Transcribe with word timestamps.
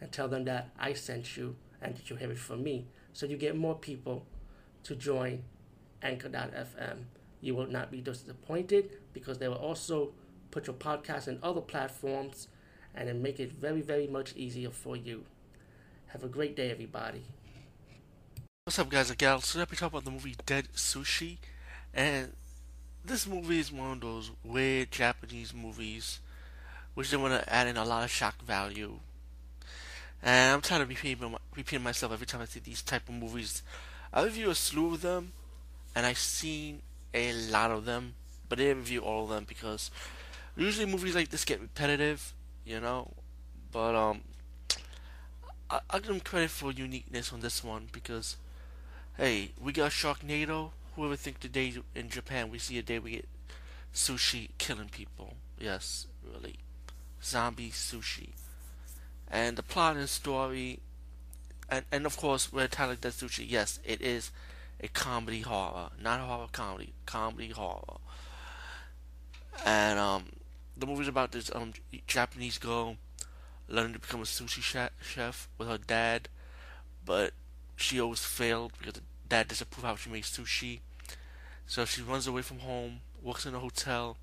and 0.00 0.10
tell 0.12 0.28
them 0.28 0.44
that 0.44 0.70
I 0.78 0.92
sent 0.92 1.36
you 1.36 1.56
and 1.80 1.96
that 1.96 2.10
you 2.10 2.16
have 2.16 2.30
it 2.30 2.38
from 2.38 2.62
me. 2.62 2.86
So 3.12 3.26
you 3.26 3.36
get 3.36 3.56
more 3.56 3.74
people 3.74 4.26
to 4.84 4.94
join 4.94 5.44
Anchor.fm. 6.02 7.04
You 7.40 7.54
will 7.54 7.66
not 7.66 7.90
be 7.90 8.00
disappointed 8.00 8.90
because 9.12 9.38
they 9.38 9.48
will 9.48 9.56
also 9.56 10.12
put 10.50 10.66
your 10.66 10.76
podcast 10.76 11.28
in 11.28 11.38
other 11.42 11.60
platforms 11.60 12.48
and 12.94 13.08
then 13.08 13.22
make 13.22 13.40
it 13.40 13.52
very, 13.52 13.80
very 13.80 14.06
much 14.06 14.34
easier 14.36 14.70
for 14.70 14.96
you. 14.96 15.24
Have 16.08 16.22
a 16.22 16.28
great 16.28 16.54
day, 16.54 16.70
everybody. 16.70 17.24
What's 18.64 18.78
up, 18.78 18.88
guys 18.88 19.10
and 19.10 19.18
gals? 19.18 19.50
Today 19.50 19.66
we 19.70 19.76
talk 19.76 19.90
about 19.90 20.04
the 20.04 20.10
movie 20.10 20.36
Dead 20.46 20.68
Sushi, 20.74 21.38
and 21.92 22.32
this 23.04 23.26
movie 23.26 23.58
is 23.58 23.70
one 23.70 23.92
of 23.92 24.00
those 24.00 24.30
weird 24.42 24.90
Japanese 24.90 25.52
movies 25.52 26.20
which 26.94 27.10
they 27.10 27.16
want 27.16 27.34
to 27.34 27.52
add 27.52 27.66
in 27.66 27.76
a 27.76 27.84
lot 27.84 28.04
of 28.04 28.10
shock 28.10 28.40
value. 28.42 29.00
And 30.26 30.54
I'm 30.54 30.62
tired 30.62 30.80
of 30.80 30.88
repeating, 30.88 31.36
repeating 31.54 31.84
myself 31.84 32.10
every 32.10 32.26
time 32.26 32.40
I 32.40 32.46
see 32.46 32.58
these 32.58 32.80
type 32.80 33.10
of 33.10 33.14
movies. 33.14 33.62
I 34.10 34.24
review 34.24 34.48
a 34.48 34.54
slew 34.54 34.94
of 34.94 35.02
them, 35.02 35.32
and 35.94 36.06
I've 36.06 36.18
seen 36.18 36.80
a 37.12 37.32
lot 37.34 37.70
of 37.70 37.84
them, 37.84 38.14
but 38.48 38.58
I 38.58 38.62
didn't 38.62 38.78
review 38.78 39.00
all 39.00 39.24
of 39.24 39.28
them 39.28 39.44
because 39.46 39.90
usually 40.56 40.86
movies 40.86 41.14
like 41.14 41.28
this 41.28 41.44
get 41.44 41.60
repetitive, 41.60 42.32
you 42.64 42.80
know. 42.80 43.10
But 43.70 43.94
um, 43.94 44.22
I, 45.68 45.80
I 45.90 45.98
give 45.98 46.06
them 46.06 46.20
credit 46.20 46.50
for 46.50 46.72
uniqueness 46.72 47.30
on 47.30 47.40
this 47.40 47.62
one 47.62 47.88
because, 47.92 48.38
hey, 49.18 49.50
we 49.60 49.72
got 49.72 49.90
Sharknado. 49.90 50.70
Whoever 50.96 51.16
think 51.16 51.40
the 51.40 51.48
day 51.48 51.74
in 51.94 52.08
Japan 52.08 52.50
we 52.50 52.58
see 52.58 52.78
a 52.78 52.82
day 52.82 52.98
we 52.98 53.10
get 53.10 53.28
sushi 53.92 54.48
killing 54.56 54.88
people? 54.88 55.34
Yes, 55.60 56.06
really 56.24 56.56
zombie 57.22 57.70
sushi. 57.70 58.30
And 59.30 59.56
the 59.56 59.62
plot 59.62 59.96
and 59.96 60.08
story, 60.08 60.80
and, 61.68 61.84
and 61.90 62.06
of 62.06 62.16
course, 62.16 62.52
we're 62.52 62.68
telling 62.68 62.98
Dead 63.00 63.12
Sushi, 63.12 63.44
yes, 63.48 63.80
it 63.84 64.00
is 64.00 64.30
a 64.80 64.88
comedy 64.88 65.40
horror, 65.40 65.90
not 66.00 66.20
horror 66.20 66.48
comedy, 66.52 66.92
comedy 67.06 67.50
horror. 67.50 67.98
And 69.64 69.98
um, 69.98 70.24
the 70.76 70.86
movie's 70.86 71.08
about 71.08 71.32
this 71.32 71.50
um 71.54 71.72
Japanese 72.06 72.58
girl 72.58 72.96
learning 73.68 73.94
to 73.94 73.98
become 73.98 74.20
a 74.20 74.24
sushi 74.24 74.90
chef 75.00 75.48
with 75.56 75.68
her 75.68 75.78
dad, 75.78 76.28
but 77.04 77.32
she 77.76 78.00
always 78.00 78.20
failed 78.20 78.72
because 78.78 78.94
the 78.94 79.00
dad 79.28 79.48
doesn't 79.48 79.72
how 79.80 79.96
she 79.96 80.10
makes 80.10 80.36
sushi. 80.36 80.80
So 81.66 81.84
she 81.84 82.02
runs 82.02 82.26
away 82.26 82.42
from 82.42 82.58
home, 82.58 83.00
works 83.22 83.46
in 83.46 83.54
a 83.54 83.58
hotel, 83.58 84.18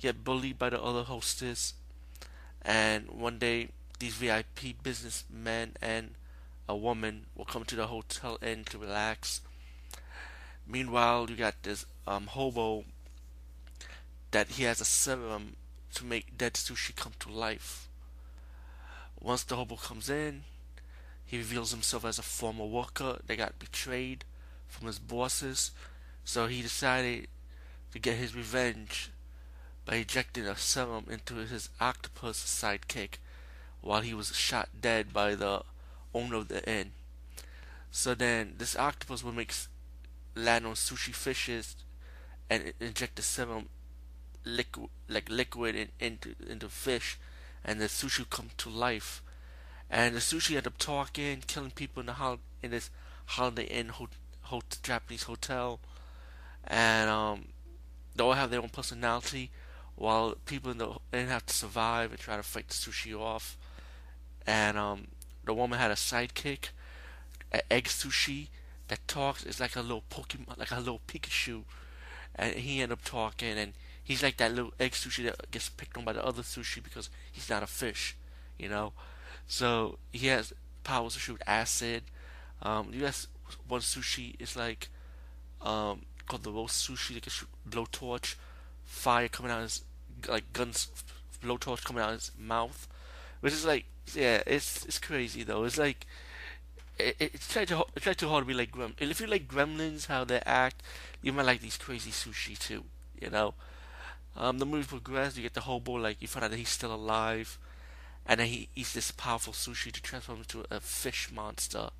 get 0.00 0.22
bullied 0.22 0.58
by 0.58 0.70
the 0.70 0.80
other 0.80 1.02
hostess, 1.02 1.74
and 2.62 3.10
one 3.10 3.38
day 3.38 3.70
these 4.00 4.14
VIP 4.14 4.82
businessmen 4.82 5.74
and 5.80 6.14
a 6.68 6.74
woman 6.74 7.26
will 7.36 7.44
come 7.44 7.64
to 7.64 7.76
the 7.76 7.86
hotel 7.86 8.38
inn 8.42 8.64
to 8.64 8.78
relax. 8.78 9.42
Meanwhile, 10.66 11.28
you 11.28 11.36
got 11.36 11.62
this 11.62 11.84
um, 12.06 12.26
hobo 12.26 12.84
that 14.30 14.52
he 14.52 14.64
has 14.64 14.80
a 14.80 14.84
serum 14.84 15.56
to 15.94 16.04
make 16.04 16.38
dead 16.38 16.54
sushi 16.54 16.96
come 16.96 17.12
to 17.20 17.30
life. 17.30 17.88
Once 19.20 19.42
the 19.42 19.56
hobo 19.56 19.76
comes 19.76 20.08
in, 20.08 20.44
he 21.26 21.36
reveals 21.36 21.70
himself 21.70 22.04
as 22.04 22.18
a 22.18 22.22
former 22.22 22.64
worker 22.64 23.18
that 23.26 23.36
got 23.36 23.58
betrayed 23.58 24.24
from 24.66 24.86
his 24.86 24.98
bosses, 24.98 25.72
so 26.24 26.46
he 26.46 26.62
decided 26.62 27.28
to 27.92 27.98
get 27.98 28.16
his 28.16 28.34
revenge 28.34 29.10
by 29.84 29.96
injecting 29.96 30.46
a 30.46 30.56
serum 30.56 31.04
into 31.10 31.34
his 31.34 31.68
octopus 31.80 32.38
sidekick 32.38 33.18
while 33.80 34.00
he 34.02 34.14
was 34.14 34.34
shot 34.34 34.68
dead 34.80 35.12
by 35.12 35.34
the 35.34 35.62
owner 36.14 36.36
of 36.36 36.48
the 36.48 36.68
inn. 36.68 36.92
So 37.90 38.14
then, 38.14 38.54
this 38.58 38.76
octopus 38.76 39.24
will 39.24 39.32
make 39.32 39.52
land 40.34 40.66
on 40.66 40.74
sushi 40.74 41.14
fishes 41.14 41.76
and 42.48 42.72
inject 42.80 43.16
the 43.16 43.22
serum 43.22 43.68
liquid, 44.44 44.88
like 45.08 45.28
liquid 45.28 45.74
in, 45.74 45.88
into 45.98 46.34
into 46.48 46.68
fish, 46.68 47.18
and 47.64 47.80
the 47.80 47.86
sushi 47.86 48.28
come 48.28 48.50
to 48.58 48.68
life. 48.68 49.22
And 49.90 50.14
the 50.14 50.20
sushi 50.20 50.56
end 50.56 50.66
up 50.66 50.78
talking, 50.78 51.42
killing 51.46 51.72
people 51.72 52.00
in 52.00 52.06
the 52.06 52.14
hol- 52.14 52.38
in 52.62 52.70
this 52.70 52.90
Holiday 53.26 53.64
Inn 53.64 53.88
ho- 53.88 54.08
ho- 54.42 54.62
Japanese 54.82 55.24
hotel, 55.24 55.80
and 56.64 57.10
um, 57.10 57.44
they 58.14 58.22
all 58.24 58.32
have 58.32 58.50
their 58.50 58.62
own 58.62 58.68
personality 58.68 59.50
while 59.96 60.34
people 60.46 60.70
in 60.70 60.78
the 60.78 60.94
inn 61.12 61.28
have 61.28 61.46
to 61.46 61.54
survive 61.54 62.10
and 62.10 62.20
try 62.20 62.36
to 62.36 62.42
fight 62.42 62.68
the 62.68 62.74
sushi 62.74 63.18
off. 63.18 63.56
And 64.50 64.76
um, 64.76 65.06
the 65.44 65.54
woman 65.54 65.78
had 65.78 65.92
a 65.92 65.94
sidekick, 65.94 66.70
an 67.52 67.60
egg 67.70 67.84
sushi 67.84 68.48
that 68.88 69.06
talks. 69.06 69.44
It's 69.44 69.60
like 69.60 69.76
a 69.76 69.80
little 69.80 70.02
Pokemon, 70.10 70.58
like 70.58 70.72
a 70.72 70.78
little 70.78 71.00
Pikachu. 71.06 71.62
And 72.34 72.56
he 72.56 72.82
ended 72.82 72.98
up 72.98 73.04
talking, 73.04 73.56
and 73.56 73.74
he's 74.02 74.24
like 74.24 74.38
that 74.38 74.52
little 74.52 74.72
egg 74.80 74.92
sushi 74.92 75.22
that 75.24 75.52
gets 75.52 75.68
picked 75.68 75.96
on 75.96 76.04
by 76.04 76.14
the 76.14 76.26
other 76.26 76.42
sushi 76.42 76.82
because 76.82 77.10
he's 77.30 77.48
not 77.48 77.62
a 77.62 77.68
fish, 77.68 78.16
you 78.58 78.68
know. 78.68 78.92
So 79.46 79.98
he 80.10 80.26
has 80.26 80.52
powers 80.82 81.14
to 81.14 81.20
shoot 81.20 81.40
acid. 81.46 82.02
Um, 82.60 82.90
U.S. 82.94 83.28
one 83.68 83.82
sushi 83.82 84.34
is 84.40 84.56
like 84.56 84.88
um, 85.62 86.02
called 86.26 86.42
the 86.42 86.50
roast 86.50 86.88
sushi. 86.88 87.14
They 87.14 87.20
can 87.20 87.30
shoot 87.30 87.48
blowtorch, 87.68 88.34
fire 88.84 89.28
coming 89.28 89.52
out 89.52 89.58
of 89.58 89.62
his 89.62 89.84
like 90.28 90.52
guns 90.52 90.88
blowtorch 91.40 91.84
coming 91.84 92.02
out 92.02 92.08
of 92.08 92.16
his 92.16 92.32
mouth, 92.36 92.88
which 93.38 93.52
is 93.52 93.64
like 93.64 93.86
yeah, 94.16 94.42
it's 94.46 94.84
it's 94.84 94.98
crazy 94.98 95.42
though. 95.42 95.64
It's 95.64 95.78
like 95.78 96.06
it, 96.98 97.16
it's 97.18 97.52
trying 97.52 97.66
to 97.66 97.84
it's 97.94 98.04
trying 98.04 98.16
too 98.16 98.28
hard 98.28 98.44
to 98.44 98.48
be 98.48 98.54
like 98.54 98.72
Grem. 98.72 98.92
If 98.98 99.20
you 99.20 99.26
like 99.26 99.48
Gremlins, 99.48 100.06
how 100.06 100.24
they 100.24 100.40
act, 100.46 100.82
you 101.22 101.32
might 101.32 101.46
like 101.46 101.60
these 101.60 101.76
crazy 101.76 102.10
sushi 102.10 102.58
too. 102.58 102.84
You 103.20 103.30
know, 103.30 103.54
um, 104.36 104.58
the 104.58 104.66
movie 104.66 104.86
progresses. 104.86 105.36
You 105.36 105.42
get 105.42 105.54
the 105.54 105.62
hobo 105.62 105.92
like 105.92 106.20
you 106.20 106.28
find 106.28 106.44
out 106.44 106.50
that 106.50 106.56
he's 106.56 106.68
still 106.68 106.94
alive, 106.94 107.58
and 108.26 108.40
then 108.40 108.48
he 108.48 108.68
eats 108.74 108.92
this 108.92 109.10
powerful 109.10 109.52
sushi 109.52 109.92
to 109.92 110.02
transform 110.02 110.38
into 110.38 110.64
a 110.70 110.80
fish 110.80 111.30
monster 111.32 111.90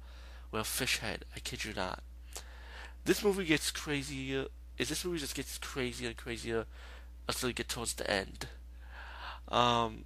with 0.50 0.62
a 0.62 0.64
fish 0.64 0.98
head. 0.98 1.24
I 1.34 1.40
kid 1.40 1.64
you 1.64 1.74
not. 1.74 2.02
This 3.04 3.24
movie 3.24 3.44
gets 3.44 3.70
crazier. 3.70 4.46
Is 4.78 4.88
this 4.88 5.04
movie 5.04 5.18
just 5.18 5.34
gets 5.34 5.58
crazier 5.58 6.08
and 6.08 6.16
crazier 6.16 6.66
until 7.28 7.48
you 7.48 7.54
get 7.54 7.68
towards 7.68 7.94
the 7.94 8.10
end. 8.10 8.46
Um, 9.48 10.04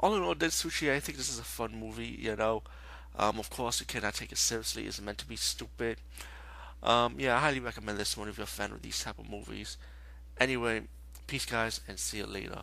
all 0.00 0.14
in 0.14 0.22
all, 0.22 0.34
Dead 0.34 0.50
Sushi, 0.50 0.92
I 0.92 1.00
think 1.00 1.18
this 1.18 1.30
is 1.30 1.38
a 1.38 1.44
fun 1.44 1.78
movie, 1.78 2.18
you 2.20 2.36
know. 2.36 2.62
Um, 3.16 3.38
of 3.38 3.50
course, 3.50 3.80
you 3.80 3.86
cannot 3.86 4.14
take 4.14 4.32
it 4.32 4.38
seriously. 4.38 4.86
It's 4.86 5.00
meant 5.00 5.18
to 5.18 5.26
be 5.26 5.36
stupid. 5.36 5.98
Um, 6.82 7.16
yeah, 7.18 7.36
I 7.36 7.40
highly 7.40 7.60
recommend 7.60 7.98
this 7.98 8.16
one 8.16 8.28
if 8.28 8.38
you're 8.38 8.44
a 8.44 8.46
fan 8.46 8.70
of 8.70 8.82
these 8.82 9.02
type 9.02 9.18
of 9.18 9.28
movies. 9.28 9.76
Anyway, 10.38 10.82
peace, 11.26 11.44
guys, 11.44 11.80
and 11.88 11.98
see 11.98 12.18
you 12.18 12.26
later. 12.26 12.62